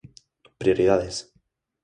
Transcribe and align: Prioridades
Prioridades 0.61 1.17